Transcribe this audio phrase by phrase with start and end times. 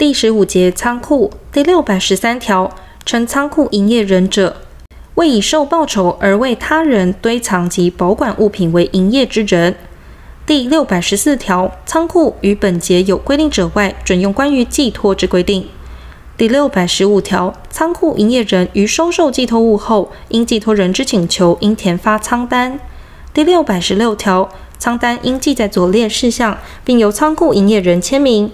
[0.00, 4.56] 第十五节仓库第六百十三条，称仓库营业人者，
[5.16, 9.76] 为以受报酬而为他人堆藏及保管物品为营业之人。
[10.46, 15.68] 第六百十四条，仓库于本节有规定者外，准用关于寄托之规定。
[16.38, 22.80] 第六百十五条，仓库营业人于收受寄托物后，因寄托人之请求，应填发仓单。
[23.34, 24.48] 第六百十六条，
[24.78, 26.56] 仓单应记载左列事项，
[26.86, 28.50] 并由仓库营业人签名：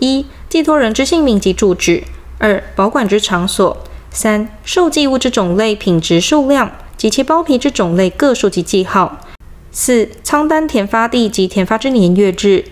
[0.00, 2.02] 一、寄托人之姓名及住址；
[2.36, 3.74] 二、保管之场所；
[4.10, 9.18] 三、受寄物之种类、品质、数量及其包皮之种类个数及记号；
[9.70, 12.64] 四、仓单填发地及填发之年月日；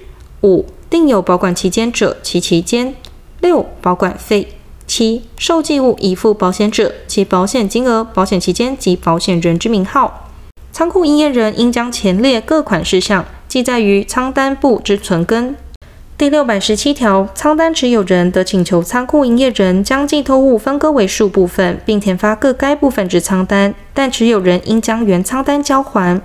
[0.43, 2.95] 五、定有保管期间者，其期间。
[3.41, 4.49] 六、保管费；
[4.87, 10.29] 七、受寄物已付保险者，其保险金额、保险期间及保险人之名号。
[10.71, 15.57] 仓库营业人应将前列各款事项记载于仓单簿之存根。
[16.21, 26.21] 第六百十七条，仓单持有人得请求仓库营业人将寄托物分割为数部分，并填发各该部分之仓单，但持有人应将原仓单交还。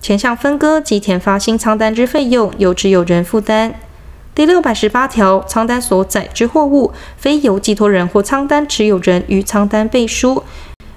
[0.00, 3.78] 前项分割及填发新仓单之费用，由持有人负担。
[4.34, 10.42] 第六百十八条，仓单所载之货物，非由寄托人或仓单持有人于仓单背书，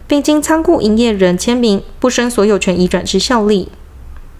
[0.07, 3.69] 并经仓库营业人签名，不生所有权移转之效力。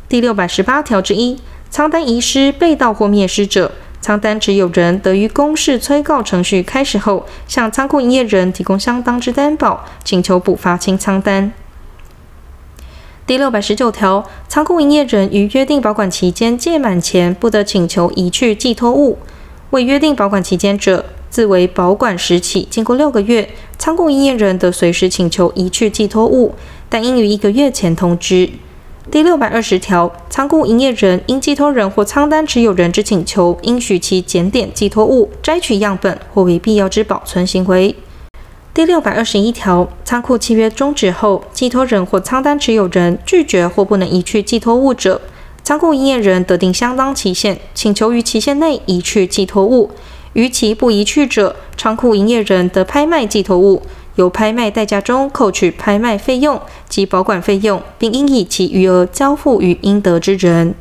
[0.10, 1.38] 第六百十八条之一，
[1.70, 3.72] 仓单遗失、被盗或灭失者，
[4.02, 11.54] 仓单持有人得于公示催告程序开始后，向仓库营业人提供相当之担保，请求补发清仓单。
[13.28, 19.18] 第六百十九条，仓库营业人于约定保管期间届满前，不得请求移去寄托物；
[19.70, 26.56] 未约定保管期间者，自为保管时起经过六个月，仓库营业人得随时请求移去寄托物，
[26.90, 28.50] 但应于一个月前通知。
[29.10, 37.96] 第六百二十条，仓库营业人因寄托人或仓单持有人之请求，应许其检点寄托物，摘取样本或为必要之保存行为。
[38.76, 45.20] 第六百二十一条，仓库契约终止后，寄托人或仓单持有人拒绝或不能移去寄托物者，
[45.64, 49.90] 仓库营业人得定相当期限，请求于期限内移去寄托物。
[50.34, 53.82] 逾期不移去者，仓库营业人得拍卖寄托物，
[54.16, 60.76] 由拍卖代价中扣取拍卖费用及保管费用，并应以其余额交付于应得之人。